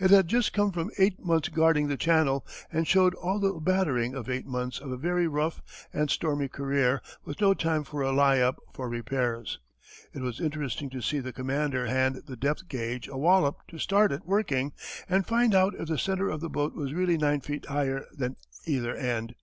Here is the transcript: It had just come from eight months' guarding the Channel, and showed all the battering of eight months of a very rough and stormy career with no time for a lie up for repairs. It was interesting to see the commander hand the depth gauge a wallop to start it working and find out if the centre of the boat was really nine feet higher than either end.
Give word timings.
It 0.00 0.10
had 0.10 0.26
just 0.26 0.52
come 0.52 0.72
from 0.72 0.90
eight 0.98 1.24
months' 1.24 1.50
guarding 1.50 1.86
the 1.86 1.96
Channel, 1.96 2.44
and 2.72 2.84
showed 2.84 3.14
all 3.14 3.38
the 3.38 3.52
battering 3.60 4.12
of 4.12 4.28
eight 4.28 4.44
months 4.44 4.80
of 4.80 4.90
a 4.90 4.96
very 4.96 5.28
rough 5.28 5.62
and 5.92 6.10
stormy 6.10 6.48
career 6.48 7.00
with 7.24 7.40
no 7.40 7.54
time 7.54 7.84
for 7.84 8.02
a 8.02 8.10
lie 8.10 8.40
up 8.40 8.56
for 8.74 8.88
repairs. 8.88 9.60
It 10.12 10.20
was 10.20 10.40
interesting 10.40 10.90
to 10.90 11.00
see 11.00 11.20
the 11.20 11.32
commander 11.32 11.86
hand 11.86 12.22
the 12.26 12.36
depth 12.36 12.66
gauge 12.68 13.06
a 13.06 13.16
wallop 13.16 13.58
to 13.68 13.78
start 13.78 14.10
it 14.10 14.22
working 14.26 14.72
and 15.08 15.24
find 15.24 15.54
out 15.54 15.76
if 15.78 15.86
the 15.86 15.96
centre 15.96 16.28
of 16.28 16.40
the 16.40 16.50
boat 16.50 16.74
was 16.74 16.92
really 16.92 17.16
nine 17.16 17.40
feet 17.40 17.66
higher 17.66 18.04
than 18.12 18.34
either 18.66 18.96
end. 18.96 19.36